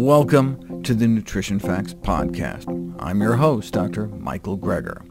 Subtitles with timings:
[0.00, 2.64] Welcome to the Nutrition Facts Podcast.
[3.00, 4.06] I'm your host, Dr.
[4.08, 5.02] Michael Greger.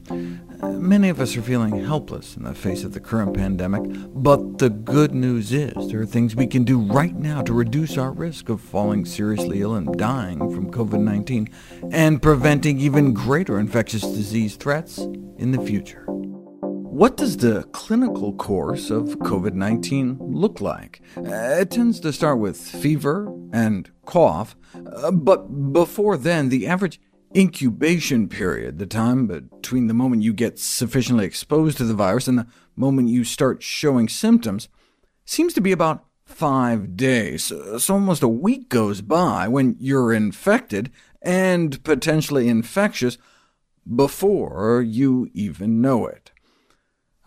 [0.82, 3.84] Many of us are feeling helpless in the face of the current pandemic,
[4.16, 8.00] but the good news is there are things we can do right now to reduce
[8.00, 11.54] our risk of falling seriously ill and dying from COVID-19,
[11.92, 14.98] and preventing even greater infectious disease threats
[15.38, 16.04] in the future.
[17.00, 21.00] What does the clinical course of COVID 19 look like?
[21.16, 21.30] Uh,
[21.62, 27.00] it tends to start with fever and cough, uh, but before then, the average
[27.34, 32.38] incubation period, the time between the moment you get sufficiently exposed to the virus and
[32.40, 34.68] the moment you start showing symptoms,
[35.24, 37.54] seems to be about five days.
[37.78, 40.92] So almost a week goes by when you're infected
[41.22, 43.18] and potentially infectious
[43.96, 46.32] before you even know it.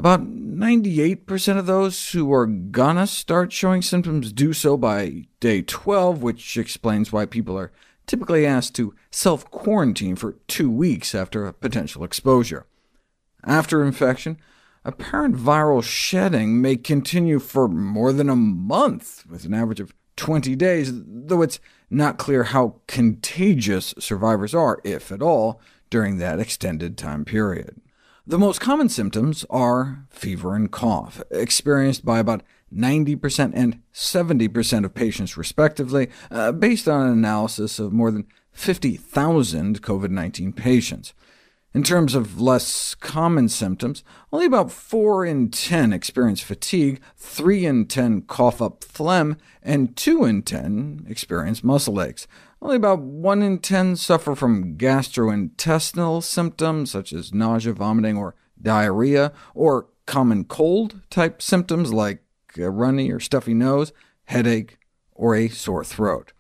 [0.03, 6.25] About 98% of those who are gonna start showing symptoms do so by day 12,
[6.25, 7.71] which explains why people are
[8.09, 12.67] typically asked to self-quarantine for two weeks after a potential exposure.
[13.45, 14.39] After infection,
[14.85, 20.57] apparent viral shedding may continue for more than a month, with an average of 20
[20.57, 26.99] days, though it's not clear how contagious survivors are, if at all, during that extended
[26.99, 27.77] time period.
[28.25, 34.95] The most common symptoms are fever and cough, experienced by about 90% and 70% of
[34.95, 41.15] patients respectively, uh, based on an analysis of more than 50,000 COVID-19 patients.
[41.75, 47.87] In terms of less common symptoms, only about 4 in 10 experience fatigue, 3 in
[47.87, 52.27] 10 cough up phlegm, and 2 in 10 experience muscle aches.
[52.61, 59.33] Only about 1 in 10 suffer from gastrointestinal symptoms, such as nausea, vomiting, or diarrhea,
[59.55, 62.23] or common cold-type symptoms like
[62.59, 64.77] a runny or stuffy nose, headache,
[65.13, 66.33] or a sore throat.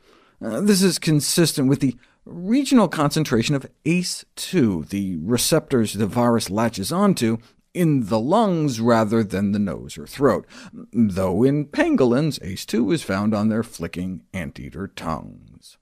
[0.44, 6.92] Uh, this is consistent with the regional concentration of ACE2, the receptors the virus latches
[6.92, 7.38] onto,
[7.74, 10.46] in the lungs rather than the nose or throat,
[10.92, 15.78] though in pangolins ACE2 is found on their flicking anteater tongues.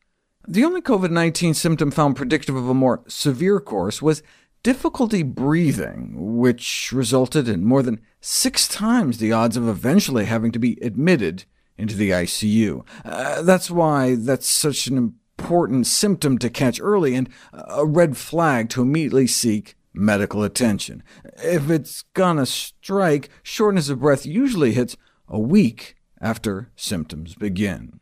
[0.47, 4.23] The only COVID-19 symptom found predictive of a more severe course was
[4.63, 10.59] difficulty breathing, which resulted in more than six times the odds of eventually having to
[10.59, 11.45] be admitted
[11.77, 12.85] into the ICU.
[13.05, 18.69] Uh, that's why that's such an important symptom to catch early and a red flag
[18.69, 21.03] to immediately seek medical attention.
[21.43, 24.97] If it's gonna strike, shortness of breath usually hits
[25.29, 28.01] a week after symptoms begin.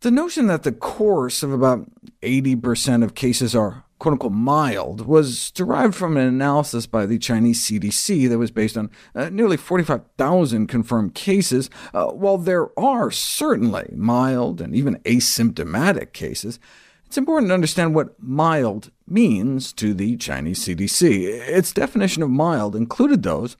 [0.00, 1.88] The notion that the course of about
[2.22, 7.60] 80% of cases are quote unquote mild was derived from an analysis by the Chinese
[7.62, 11.68] CDC that was based on uh, nearly 45,000 confirmed cases.
[11.92, 16.60] Uh, while there are certainly mild and even asymptomatic cases,
[17.06, 21.24] it's important to understand what mild means to the Chinese CDC.
[21.48, 23.56] Its definition of mild included those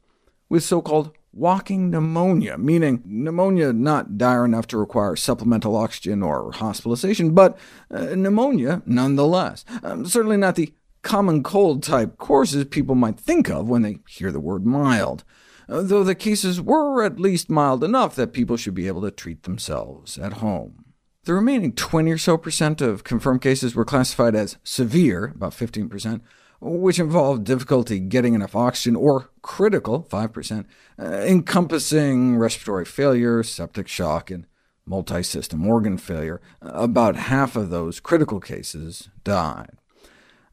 [0.48, 7.30] with so-called walking pneumonia, meaning pneumonia not dire enough to require supplemental oxygen or hospitalization,
[7.32, 7.56] but
[7.90, 9.64] uh, pneumonia nonetheless.
[9.84, 14.32] Um, certainly not the common cold type courses people might think of when they hear
[14.32, 15.22] the word mild,
[15.68, 19.44] though the cases were at least mild enough that people should be able to treat
[19.44, 20.84] themselves at home.
[21.24, 25.88] The remaining 20 or so percent of confirmed cases were classified as severe, about 15
[25.88, 26.22] percent,
[26.60, 30.64] which involved difficulty getting enough oxygen, or critical, 5%,
[31.00, 34.44] uh, encompassing respiratory failure, septic shock, and
[34.84, 36.40] multi-system organ failure.
[36.64, 39.70] Uh, about half of those critical cases died.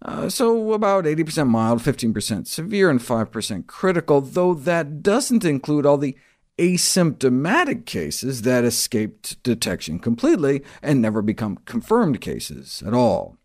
[0.01, 5.97] Uh, so about 80% mild, 15% severe, and 5% critical, though that doesn't include all
[5.97, 6.15] the
[6.59, 13.37] asymptomatic cases that escaped detection completely and never become confirmed cases at all.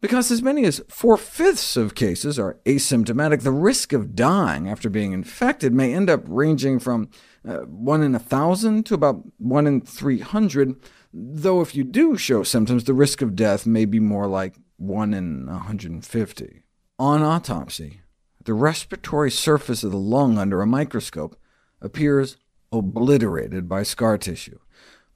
[0.00, 5.10] Because as many as four-fifths of cases are asymptomatic, the risk of dying after being
[5.12, 7.08] infected may end up ranging from
[7.46, 10.76] uh, 1 in 1,000 to about 1 in 300,
[11.12, 15.12] though if you do show symptoms, the risk of death may be more like 1
[15.14, 16.62] in 150.
[17.00, 18.00] On autopsy,
[18.44, 21.36] the respiratory surface of the lung under a microscope
[21.82, 22.36] appears
[22.70, 24.58] obliterated by scar tissue.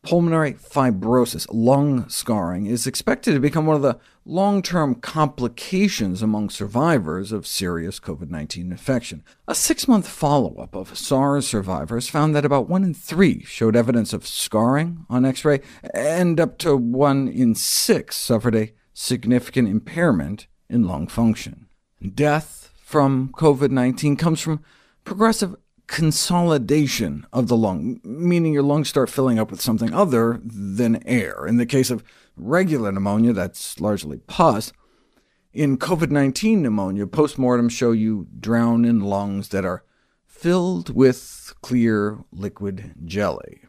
[0.02, 7.30] Pulmonary fibrosis, lung scarring, is expected to become one of the long-term complications among survivors
[7.30, 9.22] of serious COVID-19 infection.
[9.46, 14.26] A six-month follow-up of SARS survivors found that about one in three showed evidence of
[14.26, 15.60] scarring on X-ray,
[15.94, 21.66] and up to one in six suffered a significant impairment in lung function.
[22.14, 24.64] Death from COVID-19 comes from
[25.04, 25.54] progressive
[25.92, 31.46] consolidation of the lung, meaning your lungs start filling up with something other than air.
[31.46, 32.02] In the case of
[32.34, 34.72] regular pneumonia, that's largely pus.
[35.52, 39.84] In COVID-19 pneumonia, postmortems show you drown in lungs that are
[40.26, 43.60] filled with clear liquid jelly.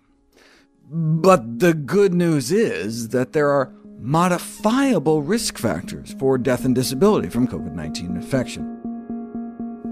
[0.86, 7.28] But the good news is that there are modifiable risk factors for death and disability
[7.30, 8.70] from COVID-19 infection.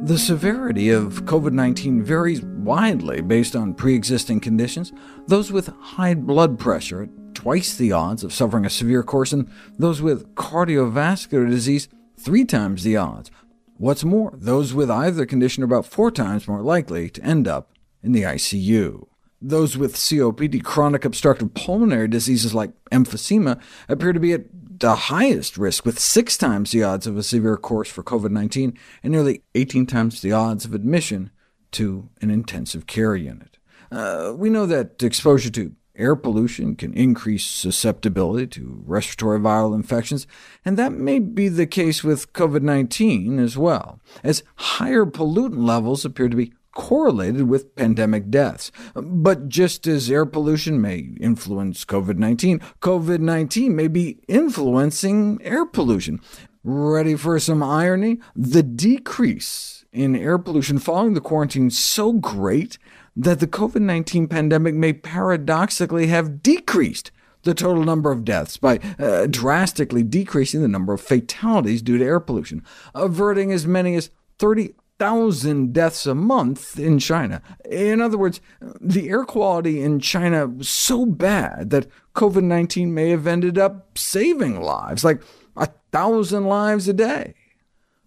[0.03, 4.92] The severity of COVID-19 varies widely based on pre-existing conditions.
[5.27, 9.48] Those with high blood pressure at twice the odds of suffering a severe course, and
[9.77, 11.88] those with cardiovascular disease
[12.19, 13.30] three times the odds.
[13.77, 17.71] What's more, those with either condition are about four times more likely to end up
[18.01, 19.06] in the ICU.
[19.39, 24.45] Those with COPD, chronic obstructive pulmonary diseases like emphysema, appear to be at
[24.81, 29.12] the highest risk, with six times the odds of a severe course for COVID-19 and
[29.12, 31.30] nearly 18 times the odds of admission
[31.74, 33.57] to an intensive care unit.
[33.92, 40.25] Uh, we know that exposure to air pollution can increase susceptibility to respiratory viral infections,
[40.66, 46.28] and that may be the case with COVID-19 as well, as higher pollutant levels appear
[46.28, 48.71] to be correlated with pandemic deaths.
[48.95, 56.19] But just as air pollution may influence COVID-19, COVID-19 may be influencing air pollution.
[56.63, 58.19] Ready for some irony?
[58.35, 62.77] The decrease in air pollution following the quarantine is so great
[63.15, 67.12] that the COVID-19 pandemic may paradoxically have decreased
[67.44, 72.06] the total number of deaths by uh, drastically decreasing the number of fatalities due to
[72.06, 72.63] air pollution,
[72.94, 77.42] averting as many as 30 thousand deaths a month in China.
[77.68, 78.39] In other words,
[78.80, 83.98] the air quality in China was so bad that COVID 19 may have ended up
[83.98, 85.19] saving lives, like
[85.57, 87.33] a thousand lives a day.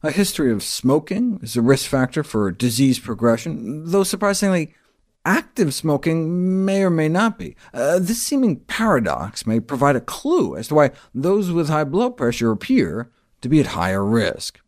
[0.04, 4.72] A history of smoking is a risk factor for disease progression, though surprisingly,
[5.26, 7.56] active smoking may or may not be.
[7.72, 12.16] Uh, this seeming paradox may provide a clue as to why those with high blood
[12.16, 14.60] pressure appear to be at higher risk.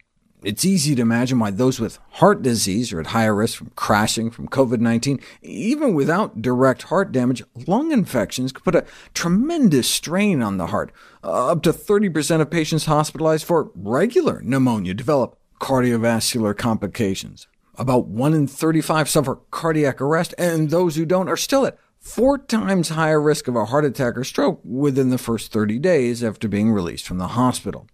[0.46, 4.31] It's easy to imagine why those with heart disease are at higher risk from crashing
[4.31, 5.20] from COVID-19.
[5.43, 10.93] Even without direct heart damage, lung infections could put a tremendous strain on the heart.
[11.25, 17.48] Uh, up to 30% of patients hospitalized for regular pneumonia develop cardiovascular complications.
[17.75, 22.38] About 1 in 35 suffer cardiac arrest, and those who don't are still at four
[22.38, 26.46] times higher risk of a heart attack or stroke within the first 30 days after
[26.46, 27.88] being released from the hospital.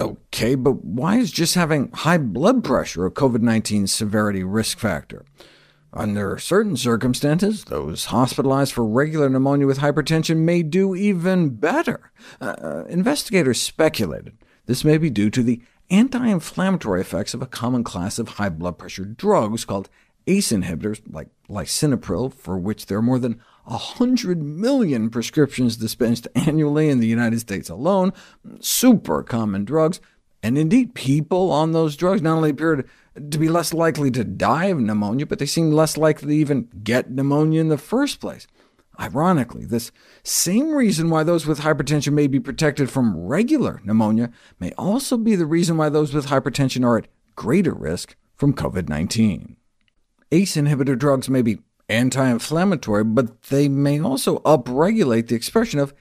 [0.00, 5.24] Okay, but why is just having high blood pressure a COVID 19 severity risk factor?
[5.92, 12.12] Under certain circumstances, those hospitalized for regular pneumonia with hypertension may do even better.
[12.40, 14.36] Uh, uh investigators speculated
[14.66, 18.50] this may be due to the anti inflammatory effects of a common class of high
[18.50, 19.88] blood pressure drugs called
[20.28, 23.40] ACE inhibitors, like lisinopril, for which there are more than
[23.70, 28.12] 100 million prescriptions dispensed annually in the United States alone,
[28.60, 30.00] super common drugs,
[30.42, 32.76] and indeed, people on those drugs not only appear
[33.16, 36.68] to, be less likely to die of pneumonia, but they seem less likely to even
[36.82, 38.46] get pneumonia in the first place.
[39.00, 39.90] Ironically, this
[40.22, 44.30] same reason why those with hypertension may be protected from regular pneumonia
[44.60, 49.56] may also be the reason why those with hypertension are at greater risk from COVID-19.
[50.32, 55.94] ACE inhibitor drugs may be anti-inflammatory, but they may also upregulate the expression of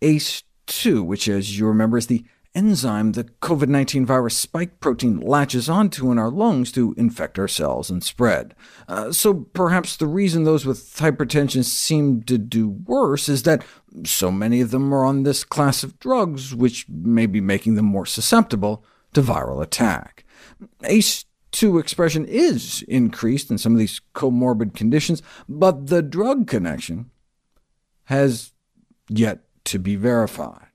[0.00, 2.24] ACE2, which, as you remember, is the
[2.54, 7.88] enzyme the COVID-19 virus spike protein latches onto in our lungs to infect our cells
[7.88, 8.54] and spread.
[8.86, 13.64] Uh, so perhaps the reason those with hypertension seem to do worse is that
[14.04, 17.86] so many of them are on this class of drugs, which may be making them
[17.86, 20.22] more susceptible to viral attack.
[20.84, 27.10] ACE to expression is increased in some of these comorbid conditions, but the drug connection
[28.04, 28.52] has
[29.10, 30.66] yet to be verified.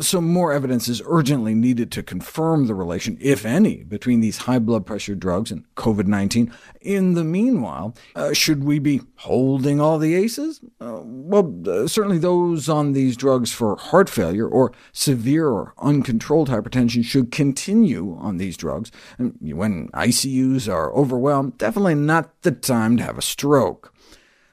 [0.00, 4.60] So more evidence is urgently needed to confirm the relation, if any, between these high
[4.60, 6.52] blood pressure drugs and COVID 19.
[6.80, 10.60] In the meanwhile, uh, should we be holding all the ACEs?
[10.80, 16.48] Uh, well, uh, certainly those on these drugs for heart failure or severe or uncontrolled
[16.50, 18.92] hypertension should continue on these drugs.
[19.18, 23.92] And when ICUs are overwhelmed, definitely not the time to have a stroke.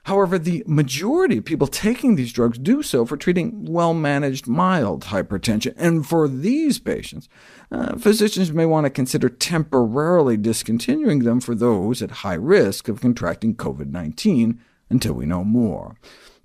[0.06, 5.74] However, the majority of people taking these drugs do so for treating well-managed mild hypertension,
[5.78, 7.28] and for these patients,
[7.72, 13.02] uh, physicians may want to consider temporarily discontinuing them for those at high risk of
[13.02, 14.60] contracting COVID-19
[14.92, 15.96] until we know more.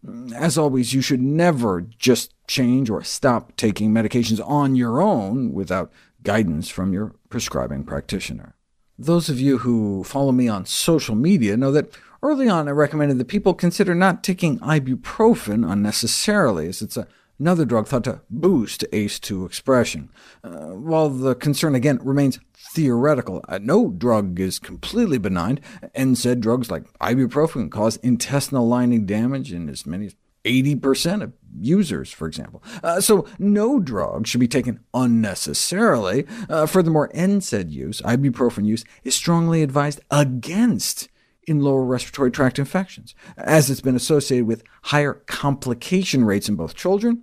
[0.07, 5.53] Mm, as always, you should never just change or stop taking medications on your own
[5.53, 8.55] without guidance from your prescribing practitioner.
[8.99, 11.91] Those of you who follow me on social media know that
[12.23, 17.07] Early on, I recommended that people consider not taking ibuprofen unnecessarily, as it's a
[17.39, 20.11] another drug thought to boost ACE2 expression.
[20.45, 22.39] Uh, while the concern again remains
[22.75, 25.59] theoretical, uh, no drug is completely benign,
[25.97, 32.13] NSAID drugs like ibuprofen cause intestinal lining damage in as many as 80% of users,
[32.13, 32.63] for example.
[32.83, 36.27] Uh, so no drug should be taken unnecessarily.
[36.51, 41.09] Uh, furthermore, NSAID use, ibuprofen use, is strongly advised against
[41.51, 46.77] in lower respiratory tract infections, as it's been associated with higher complication rates in both
[46.77, 47.23] children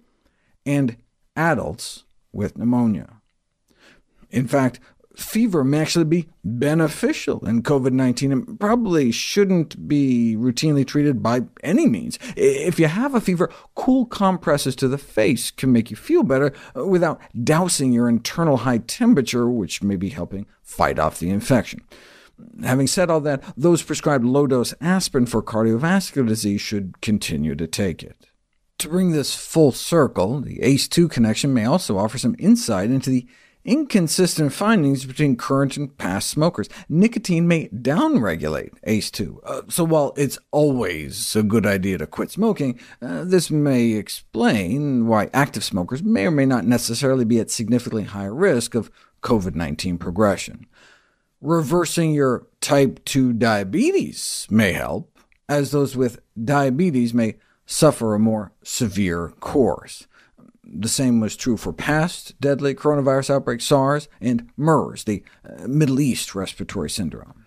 [0.66, 0.98] and
[1.38, 2.04] adults
[2.34, 3.22] with pneumonia.
[4.30, 4.82] In fact,
[5.16, 11.88] fever may actually be beneficial in COVID-19 and probably shouldn't be routinely treated by any
[11.88, 12.20] means.
[12.36, 16.52] If you have a fever, cool compresses to the face can make you feel better
[16.76, 21.80] without dousing your internal high temperature, which may be helping fight off the infection.
[22.63, 27.67] Having said all that, those prescribed low dose aspirin for cardiovascular disease should continue to
[27.67, 28.27] take it.
[28.79, 33.27] To bring this full circle, the ACE2 connection may also offer some insight into the
[33.65, 36.70] inconsistent findings between current and past smokers.
[36.88, 42.79] Nicotine may downregulate ACE2, uh, so while it's always a good idea to quit smoking,
[43.01, 48.03] uh, this may explain why active smokers may or may not necessarily be at significantly
[48.03, 48.91] higher risk of
[49.24, 50.67] COVID-19 progression
[51.41, 55.17] reversing your type 2 diabetes may help,
[55.48, 60.08] as those with diabetes may suffer a more severe course.
[60.63, 66.00] The same was true for past deadly coronavirus outbreaks, SARS, and MERS, the uh, Middle
[66.01, 67.46] East respiratory syndrome.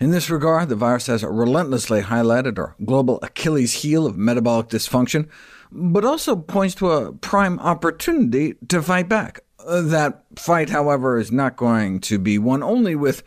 [0.00, 5.28] In this regard, the virus has relentlessly highlighted our global Achilles heel of metabolic dysfunction,
[5.70, 11.56] but also points to a prime opportunity to fight back, that fight, however, is not
[11.56, 13.22] going to be one only with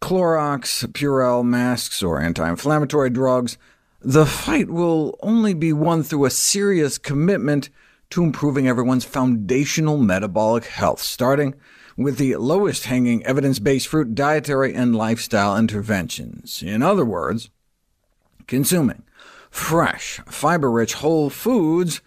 [0.00, 3.58] Clorox, Purell masks, or anti inflammatory drugs.
[4.00, 7.70] The fight will only be won through a serious commitment
[8.10, 11.54] to improving everyone's foundational metabolic health, starting
[11.96, 16.62] with the lowest hanging evidence based fruit dietary and lifestyle interventions.
[16.62, 17.50] In other words,
[18.46, 19.02] consuming
[19.50, 22.00] fresh, fiber rich whole foods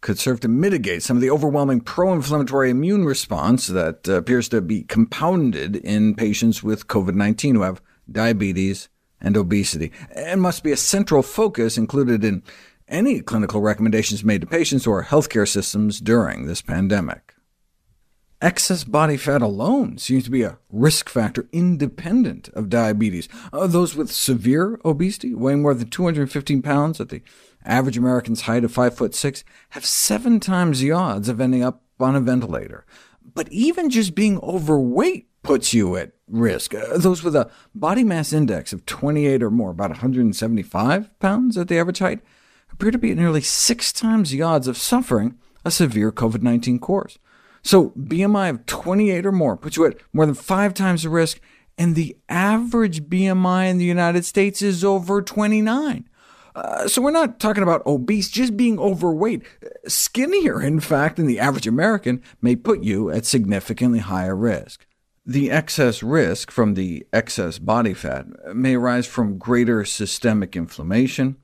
[0.00, 4.48] could serve to mitigate some of the overwhelming pro inflammatory immune response that uh, appears
[4.48, 8.88] to be compounded in patients with COVID 19 who have diabetes
[9.20, 12.42] and obesity, and must be a central focus included in
[12.86, 17.34] any clinical recommendations made to patients or healthcare systems during this pandemic.
[18.40, 23.28] Excess body fat alone seems to be a risk factor independent of diabetes.
[23.52, 27.20] Uh, those with severe obesity, weighing more than 215 pounds at the
[27.64, 31.82] Average Americans' height of 5 foot 6 have seven times the odds of ending up
[31.98, 32.84] on a ventilator.
[33.34, 36.74] But even just being overweight puts you at risk.
[36.74, 41.68] Uh, those with a body mass index of 28 or more, about 175 pounds at
[41.68, 42.20] the average height,
[42.72, 47.18] appear to be at nearly six times the odds of suffering a severe COVID-19 course.
[47.62, 51.40] So BMI of 28 or more puts you at more than five times the risk,
[51.76, 56.04] and the average BMI in the United States is over 29.
[56.54, 59.42] Uh, so we're not talking about obese, just being overweight.
[59.86, 64.86] Skinnier, in fact, than the average American may put you at significantly higher risk.
[65.26, 71.36] The excess risk from the excess body fat may arise from greater systemic inflammation,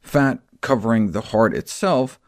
[0.00, 2.20] fat covering the heart itself,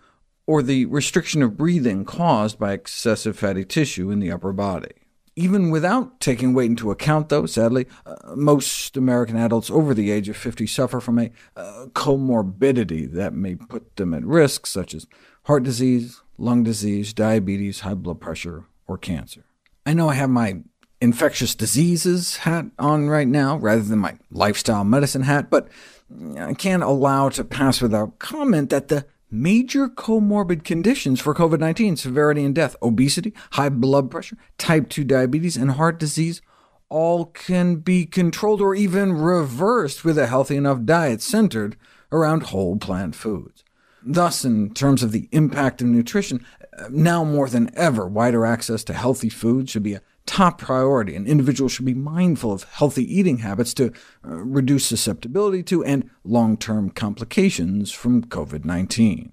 [0.46, 4.90] or the restriction of breathing caused by excessive fatty tissue in the upper body.
[5.36, 10.28] Even without taking weight into account, though, sadly, uh, most American adults over the age
[10.28, 15.06] of 50 suffer from a uh, comorbidity that may put them at risk, such as
[15.44, 19.44] heart disease, lung disease, diabetes, high blood pressure, or cancer.
[19.84, 20.60] I know I have my
[21.00, 25.68] infectious diseases hat on right now, rather than my lifestyle medicine hat, but
[26.12, 31.98] mm, I can't allow to pass without comment that the major comorbid conditions for COVID-19,
[31.98, 36.40] severity and death, obesity, high blood pressure, type 2 diabetes, and heart disease,
[36.88, 41.76] all can be controlled or even reversed with a healthy enough diet centered
[42.12, 43.64] around whole plant foods.
[44.06, 46.44] Thus, in terms of the impact of nutrition,
[46.78, 51.14] uh, now more than ever, wider access to healthy food should be a top priority,
[51.14, 53.86] and individuals should be mindful of healthy eating habits to
[54.24, 59.30] uh, reduce susceptibility to and long-term complications from COVID-19.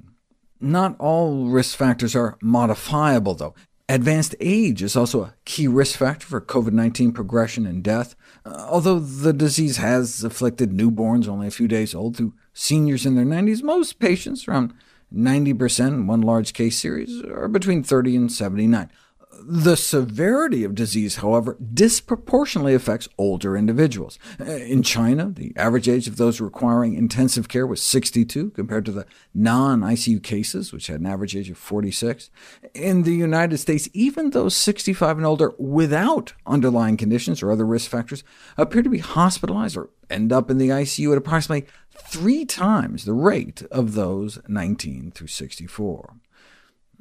[0.60, 3.56] Not all risk factors are modifiable, though.
[3.90, 9.00] Advanced age is also a key risk factor for COVID-19 progression and death, uh, although
[9.00, 13.64] the disease has afflicted newborns only a few days old through seniors in their 90s.
[13.64, 14.74] Most patients, around
[15.14, 18.90] 90% in one large case series, are between 30 and 79.
[19.34, 24.20] The severity of disease, however, disproportionately affects older individuals.
[24.40, 28.92] Uh, in China, the average age of those requiring intensive care was 62, compared to
[28.92, 32.30] the non-ICU cases, which had an average age of 46.
[32.74, 37.90] In the United States, even those 65 and older without underlying conditions or other risk
[37.90, 38.24] factors
[38.58, 41.68] appear to be hospitalized or end up in the ICU at approximately
[42.04, 46.16] three times the rate of those 19 through 64.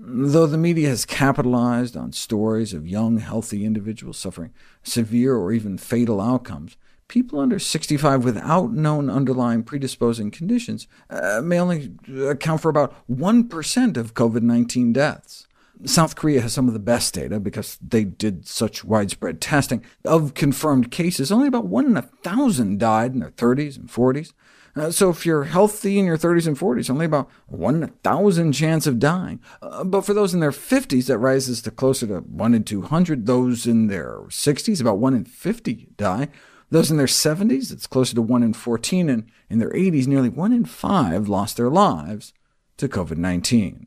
[0.03, 4.51] Though the media has capitalized on stories of young, healthy individuals suffering
[4.83, 6.77] severe or even fatal outcomes,
[7.07, 12.95] people under 65 without known underlying predisposing conditions uh, may only uh, account for about
[13.11, 15.47] 1% of COVID-19 deaths.
[15.85, 19.85] South Korea has some of the best data because they did such widespread testing.
[20.07, 24.33] Of confirmed cases, only about 1 in a 1,000 died in their 30s and 40s.
[24.77, 28.99] Uh, so if you're healthy in your 30s and 40s, only about 1,000 chance of
[28.99, 29.41] dying.
[29.61, 33.27] Uh, but for those in their 50s, that rises to closer to 1 in 200.
[33.27, 36.29] Those in their 60s, about 1 in 50 die.
[36.71, 39.09] Those in their 70s, it's closer to 1 in 14.
[39.09, 42.33] And in their 80s, nearly 1 in 5 lost their lives
[42.77, 43.87] to COVID-19.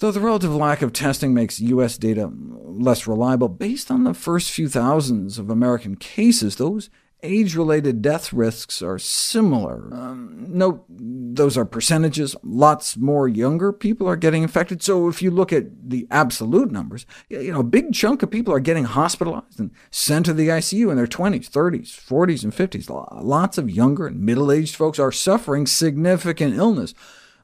[0.00, 1.98] Though the relative lack of testing makes U.S.
[1.98, 6.88] data less reliable, based on the first few thousands of American cases, those
[7.22, 9.92] age related death risks are similar.
[9.92, 12.34] Um, note those are percentages.
[12.42, 14.82] Lots more younger people are getting infected.
[14.82, 18.52] So if you look at the absolute numbers, you know, a big chunk of people
[18.52, 23.22] are getting hospitalized and sent to the ICU in their 20s, 30s, 40s, and 50s.
[23.24, 26.94] Lots of younger and middle aged folks are suffering significant illness.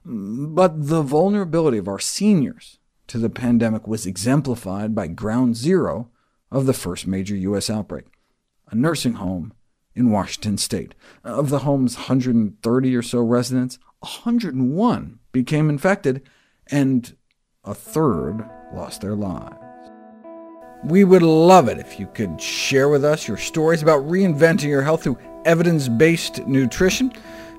[0.04, 2.78] But the vulnerability of our seniors
[3.08, 6.10] to the pandemic was exemplified by ground zero
[6.50, 7.68] of the first major U.S.
[7.68, 8.04] outbreak,
[8.70, 9.52] a nursing home
[9.96, 10.94] in Washington state.
[11.24, 16.22] Of the home's 130 or so residents, 101 became infected,
[16.70, 17.16] and
[17.64, 19.56] a third lost their lives.
[20.84, 24.82] We would love it if you could share with us your stories about reinventing your
[24.82, 27.10] health through evidence-based nutrition.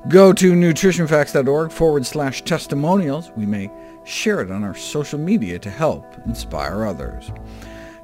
[0.07, 3.31] Go to nutritionfacts.org forward slash testimonials.
[3.35, 3.71] We may
[4.05, 7.31] share it on our social media to help inspire others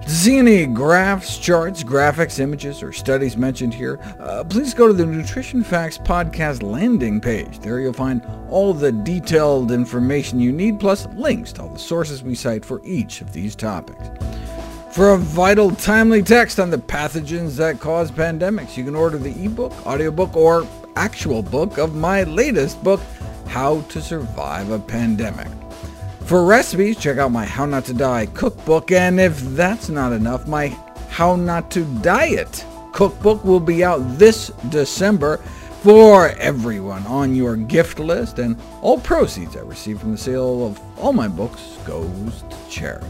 [0.08, 5.06] see any graphs, charts, graphics, images, or studies mentioned here, uh, please go to the
[5.06, 7.60] Nutrition Facts podcast landing page.
[7.60, 12.24] There you'll find all the detailed information you need, plus links to all the sources
[12.24, 14.10] we cite for each of these topics.
[14.92, 19.34] For a vital, timely text on the pathogens that cause pandemics, you can order the
[19.46, 23.02] ebook, audiobook, or actual book of my latest book,
[23.48, 25.48] How to Survive a Pandemic.
[26.26, 30.48] For recipes, check out my How Not to Die cookbook, and if that's not enough,
[30.48, 30.68] my
[31.10, 35.38] How Not to Diet cookbook will be out this December
[35.82, 40.80] for everyone on your gift list, and all proceeds I receive from the sale of
[40.98, 43.08] all my books goes to charity.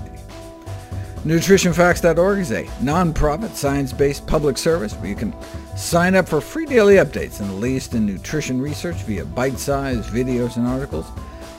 [1.23, 5.35] NutritionFacts.org is a nonprofit, science-based public service where you can
[5.77, 10.57] sign up for free daily updates and the latest in nutrition research via bite-sized videos
[10.57, 11.05] and articles.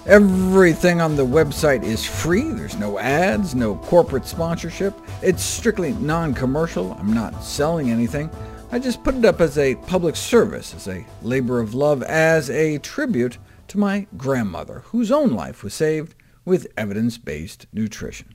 [0.06, 2.50] Everything on the website is free.
[2.50, 4.92] There's no ads, no corporate sponsorship.
[5.22, 6.92] It's strictly non-commercial.
[6.92, 8.28] I'm not selling anything.
[8.70, 12.50] I just put it up as a public service, as a labor of love, as
[12.50, 13.38] a tribute
[13.68, 16.14] to my grandmother, whose own life was saved
[16.44, 18.33] with evidence-based nutrition.